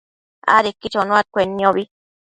adequi 0.55 0.91
chonuaccuenniobi 0.93 1.83